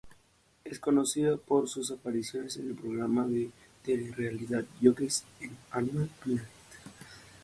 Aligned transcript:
Es 0.65 0.79
conocida 0.79 1.37
por 1.37 1.69
sus 1.69 1.91
apariciones 1.91 2.57
en 2.57 2.69
el 2.69 2.73
programa 2.75 3.27
de 3.27 3.51
telerrealidad 3.85 4.65
Jockeys 4.81 5.23
en 5.41 5.55
Animal 5.69 6.09
Planet. 6.23 6.47